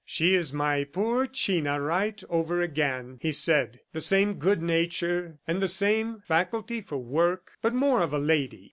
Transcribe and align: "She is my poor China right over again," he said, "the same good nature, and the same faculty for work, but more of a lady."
"She 0.03 0.33
is 0.33 0.51
my 0.51 0.83
poor 0.83 1.27
China 1.27 1.79
right 1.79 2.23
over 2.27 2.59
again," 2.59 3.19
he 3.21 3.31
said, 3.31 3.81
"the 3.93 4.01
same 4.01 4.33
good 4.39 4.59
nature, 4.59 5.37
and 5.45 5.61
the 5.61 5.67
same 5.67 6.21
faculty 6.21 6.81
for 6.81 6.97
work, 6.97 7.51
but 7.61 7.75
more 7.75 8.01
of 8.01 8.11
a 8.11 8.17
lady." 8.17 8.59